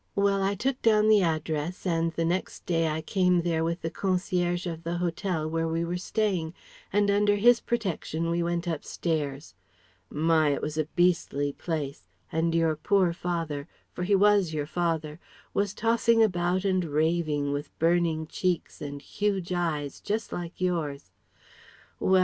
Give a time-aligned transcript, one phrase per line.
[0.15, 3.91] "Well: I took down the address and the next day I came there with the
[3.91, 6.55] concierge of the hotel where we were staying,
[6.91, 9.53] and under his protection we went upstairs.
[10.09, 10.49] My!
[10.55, 15.19] it was a beastly place and your poor father for he was your father
[15.53, 21.11] was tossing about and raving, with burning cheeks and huge eyes, just like yours.
[21.99, 22.19] Well!